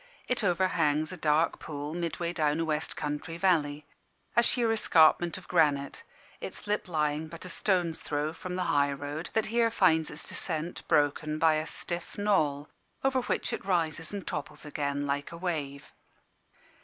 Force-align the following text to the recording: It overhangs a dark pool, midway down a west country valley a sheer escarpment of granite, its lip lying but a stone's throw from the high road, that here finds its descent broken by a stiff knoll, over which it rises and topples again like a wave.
It 0.27 0.43
overhangs 0.43 1.11
a 1.11 1.15
dark 1.15 1.59
pool, 1.59 1.93
midway 1.93 2.33
down 2.33 2.59
a 2.59 2.65
west 2.65 2.97
country 2.97 3.37
valley 3.37 3.85
a 4.35 4.41
sheer 4.41 4.71
escarpment 4.71 5.37
of 5.37 5.47
granite, 5.47 6.01
its 6.39 6.65
lip 6.65 6.87
lying 6.87 7.27
but 7.27 7.45
a 7.45 7.49
stone's 7.49 7.99
throw 7.99 8.33
from 8.33 8.55
the 8.55 8.63
high 8.73 8.93
road, 8.93 9.29
that 9.33 9.45
here 9.53 9.69
finds 9.69 10.09
its 10.09 10.27
descent 10.27 10.81
broken 10.87 11.37
by 11.37 11.53
a 11.53 11.67
stiff 11.67 12.17
knoll, 12.17 12.67
over 13.03 13.21
which 13.21 13.53
it 13.53 13.63
rises 13.63 14.11
and 14.11 14.25
topples 14.25 14.65
again 14.65 15.05
like 15.05 15.31
a 15.31 15.37
wave. 15.37 15.91